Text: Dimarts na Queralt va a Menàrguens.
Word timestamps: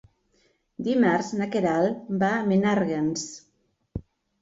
Dimarts 0.87 1.29
na 1.43 1.49
Queralt 1.57 2.09
va 2.25 2.33
a 2.41 2.43
Menàrguens. 2.51 3.31